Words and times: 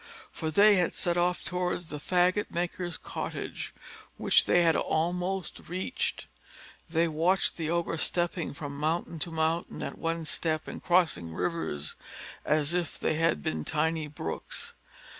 For 0.31 0.49
they 0.49 0.77
had 0.77 0.95
set 0.95 1.15
off 1.15 1.43
towards 1.43 1.89
the 1.89 1.99
faggot 1.99 2.49
maker's 2.49 2.97
cottage, 2.97 3.71
which 4.17 4.45
they 4.45 4.63
had 4.63 4.75
almost 4.75 5.69
reached. 5.69 6.25
They 6.89 7.07
watched 7.07 7.55
the 7.55 7.69
Ogre 7.69 7.97
stepping 7.97 8.55
from 8.55 8.75
mountain 8.75 9.19
to 9.19 9.29
mountain 9.29 9.83
at 9.83 9.99
one 9.99 10.25
step, 10.25 10.67
and 10.67 10.81
crossing 10.81 11.31
rivers 11.35 11.93
as 12.43 12.73
if 12.73 12.97
they 12.97 13.13
had 13.17 13.43
been 13.43 13.63
tiny 13.63 14.07
brooks. 14.07 14.73